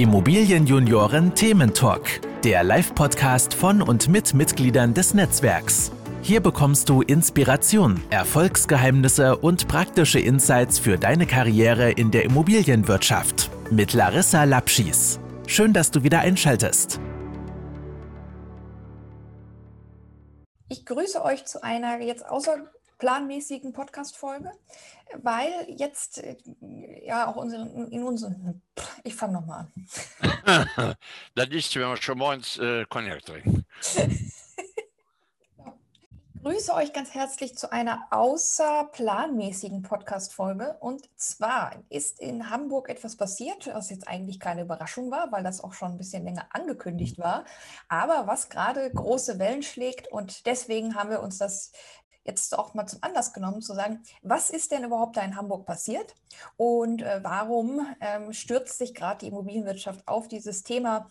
[0.00, 5.92] Immobilienjunioren Thementalk, der Live-Podcast von und mit Mitgliedern des Netzwerks.
[6.22, 13.92] Hier bekommst du Inspiration, Erfolgsgeheimnisse und praktische Insights für deine Karriere in der Immobilienwirtschaft mit
[13.92, 15.20] Larissa Lapschis.
[15.46, 16.98] Schön, dass du wieder einschaltest.
[20.70, 22.24] Ich grüße euch zu einer jetzt
[23.00, 24.52] außerplanmäßigen Podcast-Folge,
[25.22, 26.36] weil jetzt äh,
[27.02, 28.62] ja auch unseren, in unseren,
[29.04, 29.68] ich fange nochmal
[30.20, 30.96] an.
[31.34, 33.64] das ist, wenn wir schon morgens äh, Cognac trinken.
[36.42, 40.78] Ich grüße euch ganz herzlich zu einer außerplanmäßigen Podcast-Folge.
[40.80, 45.62] Und zwar ist in Hamburg etwas passiert, was jetzt eigentlich keine Überraschung war, weil das
[45.62, 47.44] auch schon ein bisschen länger angekündigt war,
[47.88, 50.08] aber was gerade große Wellen schlägt.
[50.08, 51.72] Und deswegen haben wir uns das
[52.24, 55.66] jetzt auch mal zum Anlass genommen, zu sagen, was ist denn überhaupt da in Hamburg
[55.66, 56.14] passiert
[56.56, 61.08] und äh, warum ähm, stürzt sich gerade die Immobilienwirtschaft auf dieses Thema?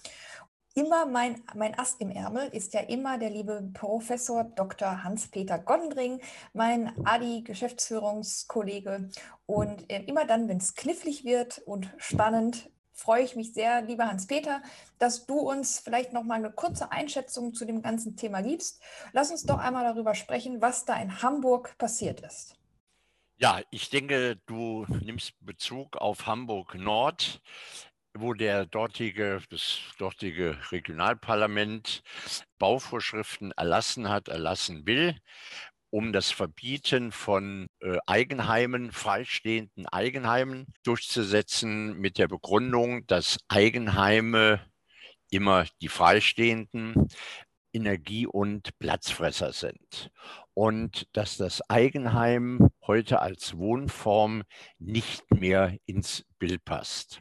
[0.75, 5.03] Immer mein, mein Ast im Ärmel ist ja immer der liebe Professor Dr.
[5.03, 6.21] Hans-Peter Gondring,
[6.53, 9.09] mein ADI-Geschäftsführungskollege.
[9.45, 12.69] Und äh, immer dann, wenn es knifflig wird und spannend,
[12.99, 14.61] freue ich mich sehr, lieber Hans-Peter,
[14.97, 18.81] dass du uns vielleicht noch mal eine kurze Einschätzung zu dem ganzen Thema gibst.
[19.13, 22.55] Lass uns doch einmal darüber sprechen, was da in Hamburg passiert ist.
[23.37, 27.41] Ja, ich denke, du nimmst Bezug auf Hamburg Nord,
[28.13, 32.03] wo der dortige, das dortige Regionalparlament
[32.57, 35.15] Bauvorschriften erlassen hat, erlassen will
[35.91, 44.61] um das Verbieten von äh, Eigenheimen, freistehenden Eigenheimen durchzusetzen mit der Begründung, dass Eigenheime
[45.31, 47.07] immer die freistehenden
[47.73, 50.11] Energie- und Platzfresser sind
[50.53, 54.43] und dass das Eigenheim heute als Wohnform
[54.79, 57.19] nicht mehr ins Bild passt.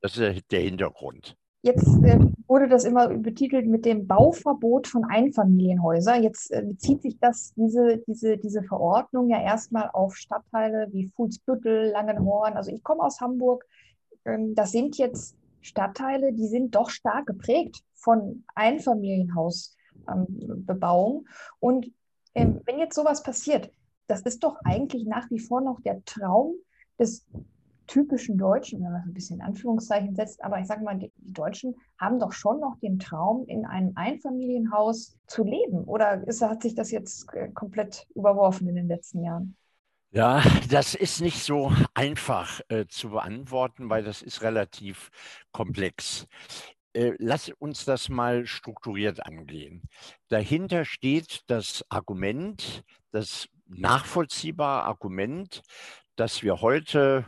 [0.00, 1.36] Das ist der Hintergrund.
[1.66, 6.22] Jetzt äh, wurde das immer betitelt mit dem Bauverbot von Einfamilienhäusern.
[6.22, 11.90] Jetzt äh, bezieht sich das, diese, diese, diese Verordnung ja erstmal auf Stadtteile wie Fuhlsbüttel,
[11.90, 12.52] Langenhorn.
[12.52, 13.66] Also ich komme aus Hamburg.
[14.24, 21.16] Ähm, das sind jetzt Stadtteile, die sind doch stark geprägt von Einfamilienhausbebauung.
[21.16, 21.26] Ähm,
[21.58, 21.90] Und
[22.36, 23.72] ähm, wenn jetzt sowas passiert,
[24.06, 26.54] das ist doch eigentlich nach wie vor noch der Traum
[26.96, 27.26] des
[27.86, 31.74] typischen Deutschen, wenn man es ein bisschen Anführungszeichen setzt, aber ich sage mal, die, Deutschen
[31.98, 35.84] haben doch schon noch den Traum, in einem Einfamilienhaus zu leben.
[35.84, 39.56] Oder ist, hat sich das jetzt äh, komplett überworfen in den letzten Jahren?
[40.10, 45.10] Ja, das ist nicht so einfach äh, zu beantworten, weil das ist relativ
[45.52, 46.26] komplex.
[46.94, 49.82] Äh, lass uns das mal strukturiert angehen.
[50.28, 55.62] Dahinter steht das Argument, das nachvollziehbare Argument,
[56.14, 57.26] dass wir heute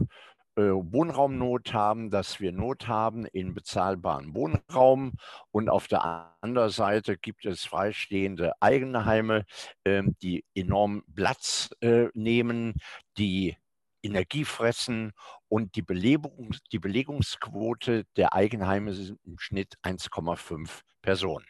[0.62, 5.12] Wohnraumnot haben, dass wir Not haben in bezahlbaren Wohnraum
[5.50, 9.44] und auf der anderen Seite gibt es freistehende Eigenheime,
[9.84, 12.74] ähm, die enorm Platz äh, nehmen,
[13.16, 13.56] die
[14.02, 15.12] Energie fressen
[15.48, 21.46] und die, Belebung, die Belegungsquote der Eigenheime sind im Schnitt 1,5 Personen.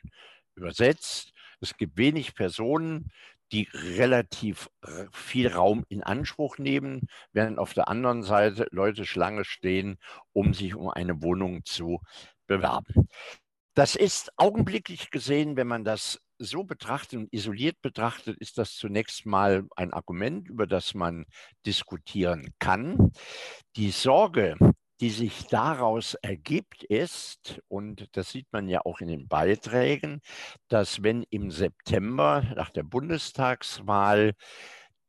[0.54, 3.10] Übersetzt, es gibt wenig Personen,
[3.52, 4.68] die relativ
[5.12, 9.98] viel Raum in Anspruch nehmen, während auf der anderen Seite Leute Schlange stehen,
[10.32, 12.00] um sich um eine Wohnung zu
[12.46, 13.08] bewerben.
[13.74, 19.26] Das ist augenblicklich gesehen, wenn man das so betrachtet und isoliert betrachtet, ist das zunächst
[19.26, 21.26] mal ein Argument, über das man
[21.66, 23.12] diskutieren kann.
[23.76, 24.56] Die Sorge,
[25.00, 30.20] die sich daraus ergibt, ist, und das sieht man ja auch in den Beiträgen,
[30.68, 34.34] dass wenn im September nach der Bundestagswahl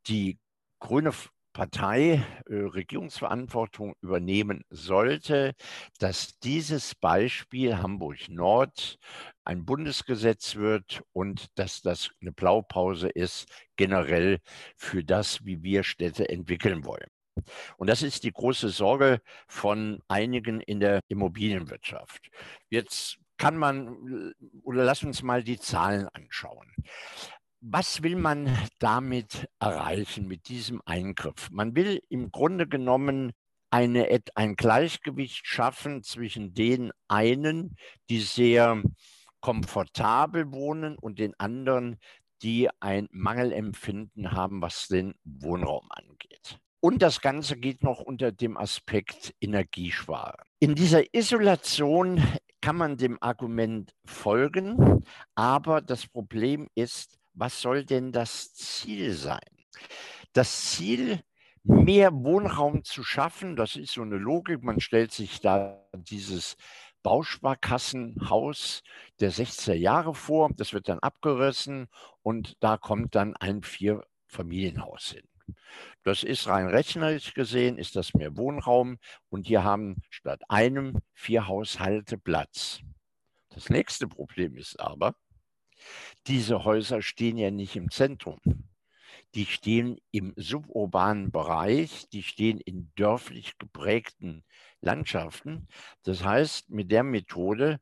[0.08, 0.40] die
[0.80, 1.12] Grüne
[1.54, 5.54] Partei äh, Regierungsverantwortung übernehmen sollte,
[5.98, 8.98] dass dieses Beispiel Hamburg Nord
[9.44, 14.40] ein Bundesgesetz wird und dass das eine Blaupause ist generell
[14.78, 17.10] für das, wie wir Städte entwickeln wollen.
[17.78, 22.30] Und das ist die große Sorge von einigen in der Immobilienwirtschaft.
[22.70, 26.68] Jetzt kann man, oder lass uns mal die Zahlen anschauen.
[27.62, 31.50] Was will man damit erreichen, mit diesem Eingriff?
[31.52, 33.34] Man will im Grunde genommen
[33.70, 37.76] eine, ein Gleichgewicht schaffen zwischen den einen,
[38.10, 38.82] die sehr
[39.42, 41.98] komfortabel wohnen und den anderen,
[42.42, 46.60] die ein Mangelempfinden haben, was den Wohnraum angeht.
[46.82, 50.46] Und das Ganze geht noch unter dem Aspekt Energiesparen.
[50.60, 52.24] In dieser Isolation
[52.62, 55.04] kann man dem Argument folgen,
[55.36, 59.40] aber das Problem ist, was soll denn das Ziel sein?
[60.34, 61.22] Das Ziel
[61.64, 63.56] mehr Wohnraum zu schaffen.
[63.56, 64.64] Das ist so eine Logik.
[64.64, 66.56] Man stellt sich da dieses
[67.04, 68.84] Bausparkassenhaus
[69.20, 70.50] der 60er Jahre vor.
[70.56, 71.88] Das wird dann abgerissen
[72.22, 75.29] und da kommt dann ein Vierfamilienhaus hin.
[76.04, 78.98] Das ist rein rechnerisch gesehen, ist das mehr Wohnraum
[79.30, 82.82] und hier haben statt einem vier Haushalte Platz.
[83.50, 85.16] Das nächste Problem ist aber,
[86.28, 88.40] diese Häuser stehen ja nicht im Zentrum.
[89.36, 94.44] Die stehen im suburbanen Bereich, die stehen in dörflich geprägten
[94.82, 95.68] Landschaften.
[96.04, 97.80] Das heißt, mit der Methode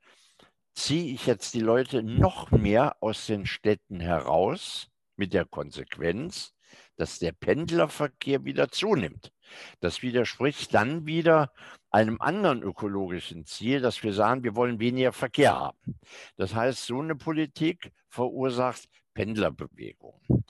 [0.73, 6.53] ziehe ich jetzt die Leute noch mehr aus den Städten heraus, mit der Konsequenz,
[6.95, 9.31] dass der Pendlerverkehr wieder zunimmt.
[9.79, 11.51] Das widerspricht dann wieder
[11.89, 15.99] einem anderen ökologischen Ziel, dass wir sagen, wir wollen weniger Verkehr haben.
[16.35, 20.45] Das heißt, so eine Politik verursacht Pendlerbewegungen.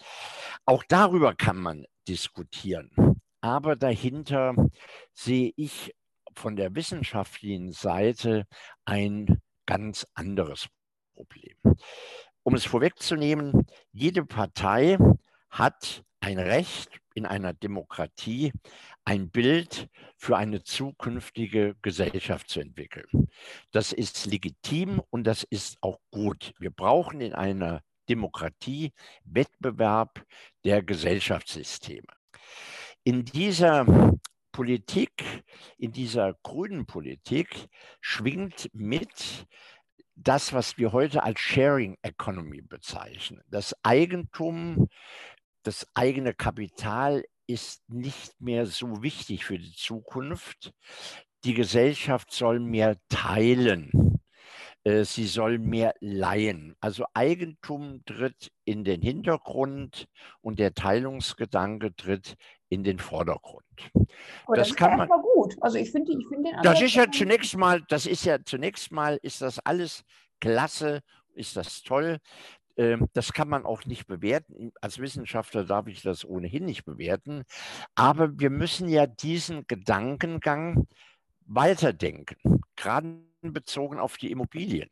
[0.65, 2.91] Auch darüber kann man diskutieren.
[3.39, 4.55] Aber dahinter
[5.13, 5.93] sehe ich
[6.35, 8.45] von der wissenschaftlichen Seite
[8.85, 10.67] ein ganz anderes
[11.13, 11.57] Problem.
[12.43, 14.97] Um es vorwegzunehmen, jede Partei
[15.49, 18.51] hat ein Recht in einer Demokratie,
[19.05, 19.87] ein Bild
[20.17, 23.29] für eine zukünftige Gesellschaft zu entwickeln.
[23.71, 26.53] Das ist legitim und das ist auch gut.
[26.59, 28.91] Wir brauchen in einer Demokratie
[29.23, 30.21] Wettbewerb
[30.65, 32.07] der Gesellschaftssysteme.
[33.05, 33.85] In dieser
[34.51, 35.45] Politik,
[35.77, 37.69] in dieser grünen Politik
[38.01, 39.47] schwingt mit
[40.17, 43.43] das, was wir heute als Sharing Economy bezeichnen.
[43.47, 44.89] Das Eigentum
[45.67, 50.73] das eigene Kapital ist nicht mehr so wichtig für die Zukunft.
[51.43, 54.19] Die Gesellschaft soll mehr teilen.
[54.83, 56.75] Äh, sie soll mehr leihen.
[56.79, 60.07] Also Eigentum tritt in den Hintergrund
[60.41, 62.35] und der Teilungsgedanke tritt
[62.69, 63.65] in den Vordergrund.
[64.45, 65.55] Aber das, das kann man gut.
[65.59, 69.19] Also ich finde, ich finde Das ist ja zunächst mal, das ist ja zunächst mal,
[69.21, 70.03] ist das alles
[70.39, 71.01] klasse,
[71.33, 72.19] ist das toll.
[72.77, 74.71] Ähm, das kann man auch nicht bewerten.
[74.81, 77.43] Als Wissenschaftler darf ich das ohnehin nicht bewerten.
[77.95, 80.87] Aber wir müssen ja diesen Gedankengang
[81.45, 84.89] weiterdenken, gerade bezogen auf die Immobilien.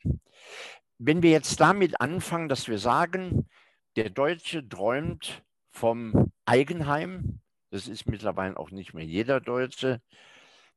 [0.97, 3.47] Wenn wir jetzt damit anfangen, dass wir sagen,
[3.95, 10.01] der Deutsche träumt vom Eigenheim, das ist mittlerweile auch nicht mehr jeder Deutsche,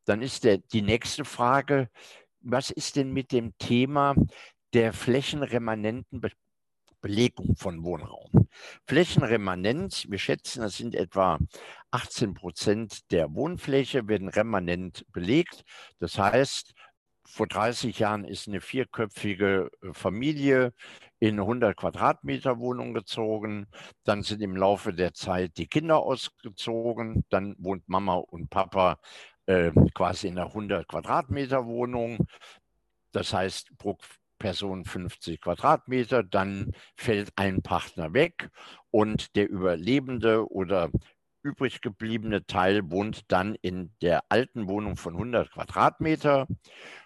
[0.05, 1.89] dann ist der, die nächste Frage,
[2.41, 4.15] was ist denn mit dem Thema
[4.73, 6.21] der flächenremanenten
[7.01, 8.49] Belegung von Wohnraum.
[8.87, 11.39] Flächenremanent, wir schätzen, das sind etwa
[11.91, 15.63] 18 Prozent der Wohnfläche, werden remanent belegt.
[15.99, 16.75] Das heißt,
[17.31, 20.73] vor 30 Jahren ist eine vierköpfige äh, Familie
[21.21, 23.67] in eine 100 Quadratmeter Wohnung gezogen.
[24.05, 27.25] Dann sind im Laufe der Zeit die Kinder ausgezogen.
[27.29, 28.99] Dann wohnt Mama und Papa
[29.47, 32.27] äh, quasi in einer 100 Quadratmeter Wohnung.
[33.13, 33.99] Das heißt, pro
[34.39, 38.51] Person 50 Quadratmeter, dann fällt ein Partner weg
[38.91, 40.91] und der überlebende oder
[41.43, 46.47] übrig gebliebene Teil wohnt dann in der alten Wohnung von 100 Quadratmeter,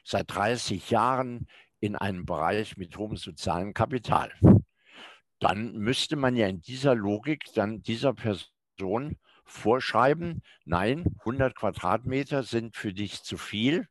[0.04, 1.46] seit 30 Jahren
[1.80, 4.32] in einem Bereich mit hohem sozialen Kapital.
[5.38, 9.18] Dann müsste man ja in dieser Logik dann dieser Person
[9.52, 13.86] vorschreiben, nein, 100 Quadratmeter sind für dich zu viel,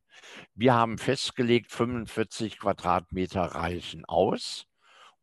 [0.56, 4.66] wir haben festgelegt, 45 Quadratmeter reichen aus.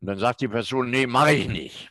[0.00, 1.90] Und dann sagt die Person, nee, mache ich nicht.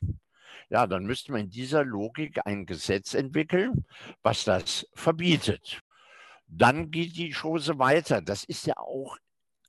[0.70, 3.86] Ja, dann müsste man in dieser Logik ein Gesetz entwickeln,
[4.22, 5.82] was das verbietet.
[6.48, 8.22] Dann geht die Chose weiter.
[8.22, 9.18] Das ist ja auch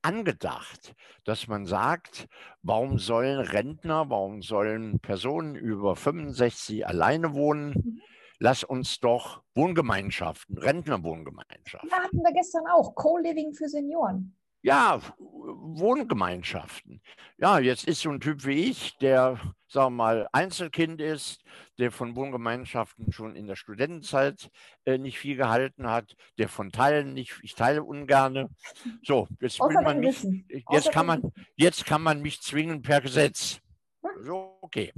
[0.03, 0.95] angedacht,
[1.25, 2.29] dass man sagt,
[2.63, 8.01] warum sollen Rentner, warum sollen Personen über 65 alleine wohnen?
[8.41, 11.91] Lass uns doch Wohngemeinschaften, Rentnerwohngemeinschaften.
[11.91, 14.35] Ja, hatten wir gestern auch, Co-Living für Senioren.
[14.63, 17.01] Ja, Wohngemeinschaften.
[17.39, 21.43] Ja, jetzt ist so ein Typ wie ich, der, sagen wir mal, Einzelkind ist,
[21.79, 24.51] der von Wohngemeinschaften schon in der Studentenzeit
[24.85, 28.51] äh, nicht viel gehalten hat, der von Teilen nicht, ich teile ungerne.
[29.03, 30.27] So, jetzt will man mich,
[30.71, 33.61] jetzt kann man, jetzt kann man mich zwingen per Gesetz.
[34.03, 34.25] Hm?
[34.25, 34.93] So, okay.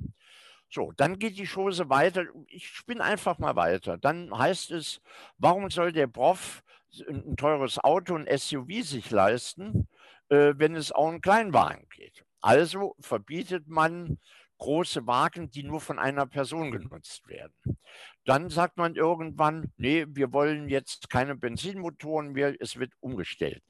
[0.71, 2.25] So, dann geht die Chose weiter.
[2.47, 3.99] Ich spinne einfach mal weiter.
[3.99, 5.00] Dann heißt es,
[5.37, 6.62] warum soll der Prof
[7.09, 9.89] ein teures Auto, ein SUV sich leisten,
[10.29, 12.25] äh, wenn es auch einen Kleinwagen geht?
[12.41, 14.19] Also verbietet man
[14.59, 17.79] große Wagen, die nur von einer Person genutzt werden.
[18.25, 23.62] Dann sagt man irgendwann, nee, wir wollen jetzt keine Benzinmotoren mehr, es wird umgestellt.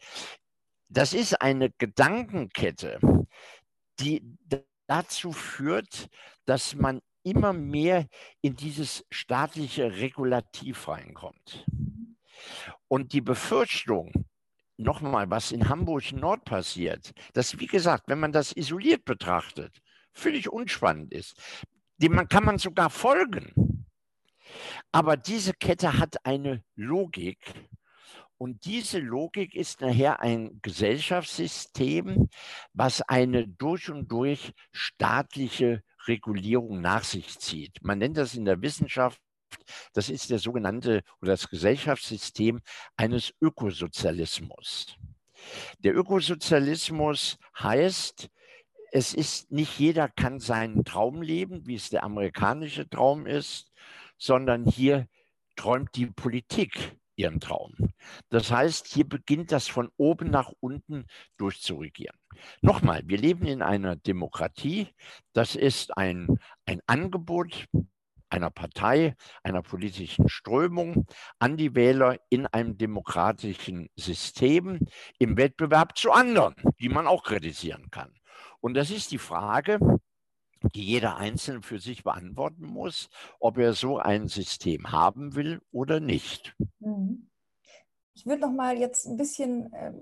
[0.89, 2.99] Das ist eine Gedankenkette,
[4.01, 4.23] die
[4.91, 6.09] dazu führt,
[6.47, 8.09] dass man immer mehr
[8.41, 11.65] in dieses staatliche Regulativ reinkommt.
[12.89, 14.27] Und die Befürchtung,
[14.77, 19.81] nochmal, was in Hamburg Nord passiert, dass, wie gesagt, wenn man das isoliert betrachtet,
[20.13, 21.41] völlig unspannend ist,
[21.99, 23.87] dem kann man sogar folgen.
[24.91, 27.39] Aber diese Kette hat eine Logik.
[28.43, 32.31] Und diese Logik ist nachher ein Gesellschaftssystem,
[32.73, 37.77] was eine durch und durch staatliche Regulierung nach sich zieht.
[37.83, 39.21] Man nennt das in der Wissenschaft,
[39.93, 42.63] das ist der sogenannte oder das Gesellschaftssystem
[42.97, 44.97] eines Ökosozialismus.
[45.81, 48.31] Der Ökosozialismus heißt,
[48.91, 53.71] es ist nicht jeder kann seinen Traum leben, wie es der amerikanische Traum ist,
[54.17, 55.09] sondern hier
[55.57, 57.75] träumt die Politik ihren Traum.
[58.31, 62.17] Das heißt, hier beginnt das von oben nach unten durchzuregieren.
[62.63, 64.89] Nochmal, wir leben in einer Demokratie.
[65.33, 67.67] Das ist ein, ein Angebot
[68.31, 71.07] einer Partei, einer politischen Strömung
[71.39, 74.87] an die Wähler in einem demokratischen System
[75.19, 78.15] im Wettbewerb zu anderen, die man auch kritisieren kann.
[78.61, 79.81] Und das ist die Frage,
[80.75, 86.01] die jeder Einzelne für sich beantworten muss, ob er so ein System haben will oder
[86.01, 86.55] nicht.
[86.79, 87.29] Mhm.
[88.15, 89.93] Ich würde noch mal jetzt ein bisschen äh,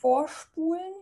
[0.00, 0.92] vorspulen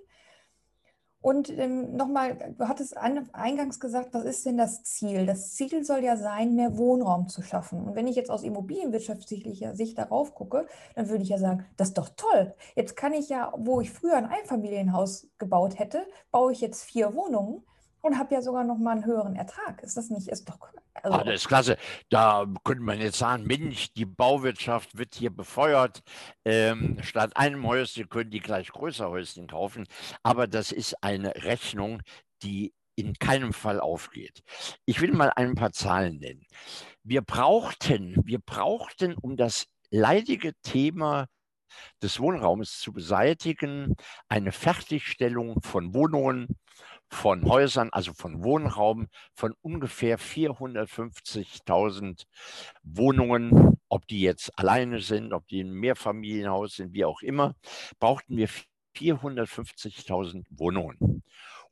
[1.22, 5.26] und ähm, nochmal, du hattest eingangs gesagt, was ist denn das Ziel?
[5.26, 7.82] Das Ziel soll ja sein, mehr Wohnraum zu schaffen.
[7.82, 11.88] Und wenn ich jetzt aus immobilienwirtschaftlicher Sicht darauf gucke, dann würde ich ja sagen, das
[11.88, 12.54] ist doch toll.
[12.74, 17.14] Jetzt kann ich ja, wo ich früher ein Einfamilienhaus gebaut hätte, baue ich jetzt vier
[17.14, 17.64] Wohnungen
[18.02, 19.82] und habe ja sogar noch mal einen höheren Ertrag.
[19.82, 20.58] Ist das nicht, ist doch.
[21.02, 21.76] Also ah, das ist klasse.
[22.08, 26.02] Da könnte man jetzt sagen, Mensch, die Bauwirtschaft wird hier befeuert.
[26.44, 29.86] Ähm, statt einem Häuschen können die gleich größere Häuschen kaufen.
[30.22, 32.02] Aber das ist eine Rechnung,
[32.42, 34.42] die in keinem Fall aufgeht.
[34.84, 36.46] Ich will mal ein paar Zahlen nennen.
[37.02, 41.26] Wir brauchten, wir brauchten, um das leidige Thema
[42.02, 43.94] des Wohnraums zu beseitigen,
[44.28, 46.58] eine Fertigstellung von Wohnungen
[47.10, 52.24] von Häusern, also von Wohnraum, von ungefähr 450.000
[52.82, 57.54] Wohnungen, ob die jetzt alleine sind, ob die ein Mehrfamilienhaus sind, wie auch immer,
[57.98, 58.48] brauchten wir
[58.96, 61.22] 450.000 Wohnungen,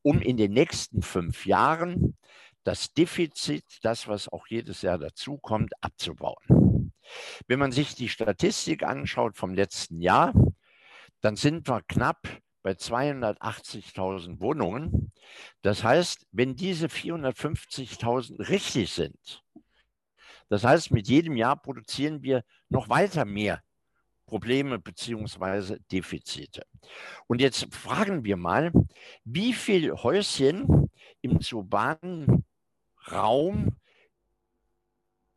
[0.03, 2.17] um in den nächsten fünf Jahren
[2.65, 6.93] das Defizit, das, was auch jedes Jahr dazukommt, abzubauen.
[7.47, 10.33] Wenn man sich die Statistik anschaut vom letzten Jahr,
[11.21, 12.29] dann sind wir knapp
[12.63, 15.08] bei 280.000 Wohnungen.
[15.63, 19.43] Das heißt, wenn diese 450.000 richtig sind,
[20.49, 23.63] das heißt, mit jedem Jahr produzieren wir noch weiter mehr
[24.27, 25.79] Probleme bzw.
[25.91, 26.63] Defizite.
[27.27, 28.73] Und jetzt fragen wir mal,
[29.25, 30.91] wie viele Häuschen
[31.23, 32.45] im urbanen
[33.11, 33.77] Raum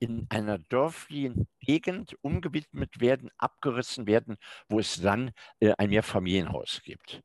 [0.01, 7.21] in einer dörflichen Gegend umgewidmet werden, abgerissen werden, wo es dann äh, ein Mehrfamilienhaus gibt.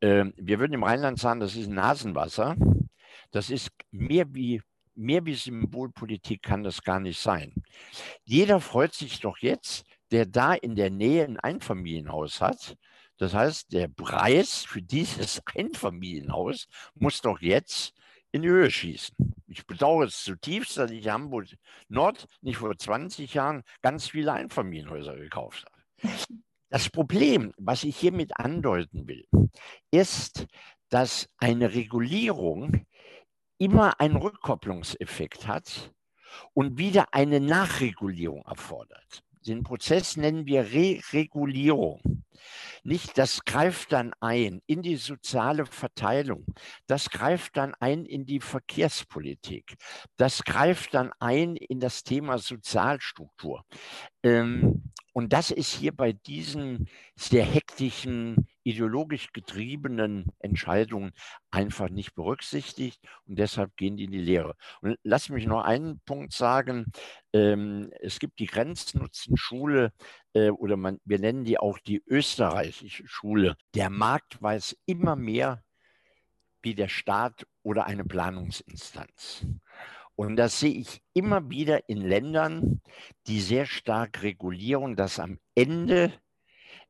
[0.00, 2.56] Ähm, wir würden im Rheinland sagen, das ist Nasenwasser.
[3.30, 4.60] Das ist mehr wie,
[4.96, 7.54] mehr wie Symbolpolitik kann das gar nicht sein.
[8.24, 12.76] Jeder freut sich doch jetzt, der da in der Nähe ein Einfamilienhaus hat.
[13.18, 17.94] Das heißt, der Preis für dieses Einfamilienhaus muss doch jetzt
[18.36, 19.16] in die Höhe schießen.
[19.48, 21.46] Ich bedauere es zutiefst, dass ich Hamburg
[21.88, 26.12] Nord nicht vor 20 Jahren ganz viele Einfamilienhäuser gekauft habe.
[26.68, 29.26] Das Problem, was ich hiermit andeuten will,
[29.90, 30.46] ist,
[30.88, 32.86] dass eine Regulierung
[33.58, 35.92] immer einen Rückkopplungseffekt hat
[36.52, 39.22] und wieder eine Nachregulierung erfordert.
[39.46, 42.24] Den Prozess nennen wir Re-Regulierung.
[42.82, 46.44] Nicht, das greift dann ein in die soziale Verteilung,
[46.86, 49.76] das greift dann ein in die Verkehrspolitik,
[50.16, 53.64] das greift dann ein in das Thema Sozialstruktur.
[54.22, 61.12] Ähm, und das ist hier bei diesen sehr hektischen, ideologisch getriebenen Entscheidungen
[61.52, 64.56] einfach nicht berücksichtigt und deshalb gehen die in die Lehre.
[64.80, 66.86] Und lass mich noch einen Punkt sagen.
[67.32, 69.92] Ähm, es gibt die Grenznutzenschule
[70.34, 73.56] äh, oder man, wir nennen die auch die österreichische Schule.
[73.74, 75.62] Der Markt weiß immer mehr
[76.62, 79.46] wie der Staat oder eine Planungsinstanz.
[80.16, 82.80] Und das sehe ich immer wieder in Ländern,
[83.28, 86.12] die sehr stark regulieren, dass am Ende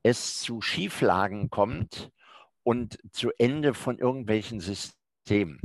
[0.03, 2.11] es zu Schieflagen kommt
[2.63, 5.61] und zu Ende von irgendwelchen Systemen.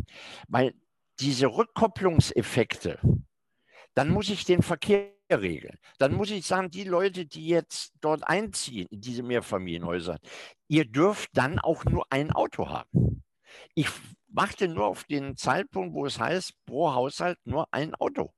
[0.47, 0.73] Weil
[1.19, 2.99] diese Rückkopplungseffekte,
[3.93, 5.77] dann muss ich den Verkehr regeln.
[5.97, 10.17] Dann muss ich sagen, die Leute, die jetzt dort einziehen, in diese Mehrfamilienhäuser,
[10.67, 13.23] ihr dürft dann auch nur ein Auto haben.
[13.75, 13.87] Ich
[14.27, 18.33] warte nur auf den Zeitpunkt, wo es heißt, pro Haushalt nur ein Auto.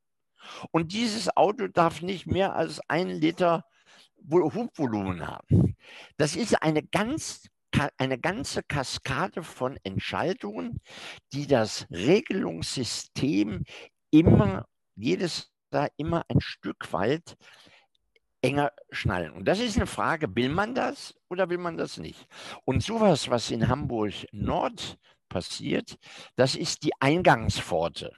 [0.71, 3.65] Und dieses Auto darf nicht mehr als ein Liter
[4.29, 5.75] Hubvolumen haben.
[6.17, 7.47] Das ist eine ganz
[7.97, 10.79] eine ganze Kaskade von Entscheidungen,
[11.33, 13.63] die das Regelungssystem
[14.11, 17.35] immer, jedes da immer ein Stück weit
[18.41, 19.31] enger schnallen.
[19.31, 22.27] Und das ist eine Frage, will man das oder will man das nicht?
[22.65, 24.99] Und sowas, was in Hamburg Nord
[25.29, 25.97] passiert,
[26.35, 28.13] das ist die Eingangspforte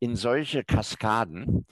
[0.00, 1.66] in solche Kaskaden.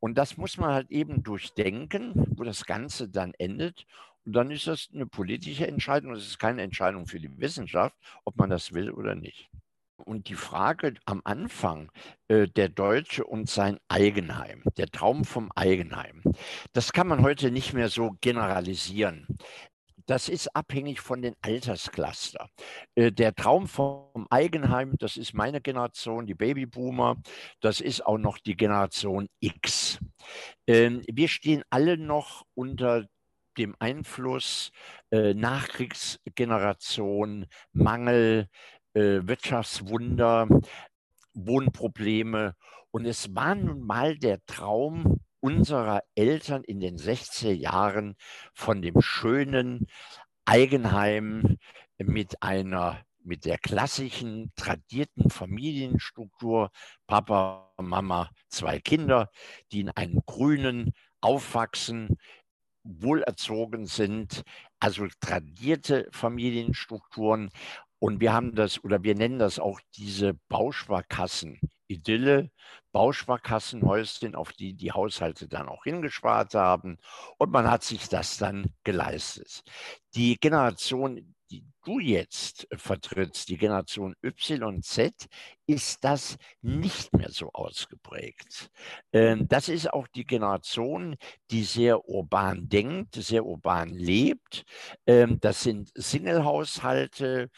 [0.00, 3.84] Und das muss man halt eben durchdenken, wo das Ganze dann endet.
[4.24, 6.12] Und dann ist das eine politische Entscheidung.
[6.12, 9.48] Es ist keine Entscheidung für die Wissenschaft, ob man das will oder nicht.
[10.04, 11.90] Und die Frage am Anfang,
[12.28, 16.22] äh, der Deutsche und sein Eigenheim, der Traum vom Eigenheim,
[16.72, 19.26] das kann man heute nicht mehr so generalisieren.
[20.08, 22.48] Das ist abhängig von den Alterscluster.
[22.94, 27.16] Äh, der Traum vom Eigenheim, das ist meine Generation, die Babyboomer,
[27.60, 29.98] das ist auch noch die Generation X.
[30.66, 33.04] Ähm, wir stehen alle noch unter
[33.58, 34.70] dem Einfluss
[35.10, 38.48] äh, Nachkriegsgeneration, Mangel,
[38.94, 40.48] äh, Wirtschaftswunder,
[41.34, 42.54] Wohnprobleme.
[42.92, 48.16] Und es war nun mal der Traum unserer Eltern in den 60er Jahren
[48.54, 49.86] von dem schönen
[50.44, 51.58] Eigenheim
[51.98, 56.70] mit einer mit der klassischen, tradierten Familienstruktur,
[57.06, 59.30] Papa, Mama, zwei Kinder,
[59.70, 62.16] die in einem grünen aufwachsen,
[62.84, 64.42] wohlerzogen sind,
[64.80, 67.50] also tradierte Familienstrukturen.
[67.98, 71.60] Und wir haben das, oder wir nennen das auch diese Bausparkassen.
[71.88, 72.50] Idylle,
[72.92, 76.98] Bausparkassenhäuschen, auf die die Haushalte dann auch hingespart haben.
[77.38, 79.62] Und man hat sich das dann geleistet.
[80.14, 85.28] Die Generation, die du jetzt vertrittst, die Generation YZ,
[85.66, 88.70] ist das nicht mehr so ausgeprägt.
[89.12, 91.16] Ähm, das ist auch die Generation,
[91.50, 94.64] die sehr urban denkt, sehr urban lebt.
[95.06, 97.48] Ähm, das sind Singlehaushalte,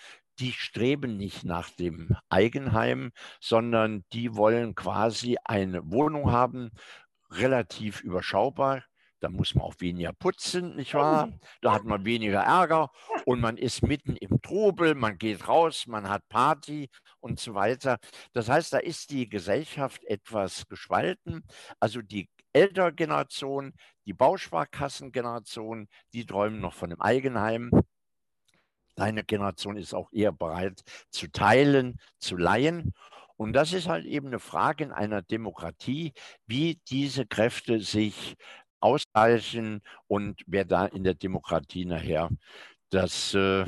[0.40, 6.71] die streben nicht nach dem Eigenheim, sondern die wollen quasi eine Wohnung haben,
[7.30, 8.82] relativ überschaubar.
[9.21, 11.30] Da muss man auch weniger putzen, nicht wahr?
[11.60, 12.91] Da hat man weniger Ärger
[13.26, 16.88] und man ist mitten im Trubel, man geht raus, man hat Party
[17.21, 17.99] und so weiter.
[18.32, 21.45] Das heißt, da ist die Gesellschaft etwas gespalten.
[21.80, 23.75] Also die ältere Generation,
[24.06, 27.71] die Bausparkassengeneration, die träumen noch von einem Eigenheim
[28.95, 32.93] deine Generation ist auch eher bereit zu teilen, zu leihen.
[33.37, 36.13] Und das ist halt eben eine Frage in einer Demokratie,
[36.47, 38.37] wie diese Kräfte sich
[38.81, 42.31] ausgleichen und wer da in der Demokratie nachher
[42.91, 43.65] das äh,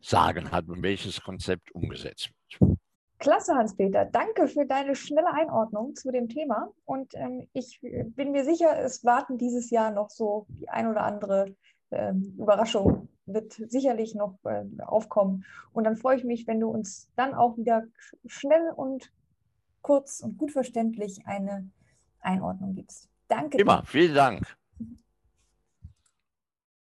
[0.00, 2.78] Sagen hat und welches Konzept umgesetzt wird.
[3.18, 4.04] Klasse, Hans-Peter.
[4.04, 6.68] Danke für deine schnelle Einordnung zu dem Thema.
[6.84, 11.02] Und ähm, ich bin mir sicher, es warten dieses Jahr noch so die ein oder
[11.02, 11.56] andere
[11.90, 15.44] ähm, Überraschung wird sicherlich noch äh, aufkommen.
[15.72, 17.84] Und dann freue ich mich, wenn du uns dann auch wieder
[18.26, 19.12] schnell und
[19.82, 21.70] kurz und gut verständlich eine
[22.20, 23.08] Einordnung gibst.
[23.28, 23.58] Danke.
[23.58, 24.56] Immer, vielen Dank.